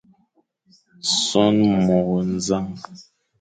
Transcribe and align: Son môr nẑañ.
Son 1.25 1.55
môr 1.85 2.09
nẑañ. 2.35 2.65